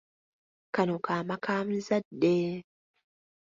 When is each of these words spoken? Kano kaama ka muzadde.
Kano 0.75 0.95
kaama 1.05 1.35
ka 1.43 1.55
muzadde. 1.67 2.35